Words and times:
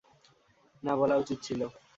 না 0.83 0.93
বলা 0.99 1.15
উচিত 1.17 1.39
ছিল! 1.43 1.61